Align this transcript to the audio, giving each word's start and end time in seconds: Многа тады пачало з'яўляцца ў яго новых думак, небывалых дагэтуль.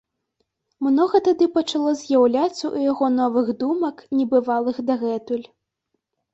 Многа 0.85 1.21
тады 1.27 1.45
пачало 1.57 1.91
з'яўляцца 1.99 2.49
ў 2.73 2.77
яго 2.91 3.05
новых 3.19 3.53
думак, 3.61 4.03
небывалых 4.17 4.85
дагэтуль. 4.91 5.47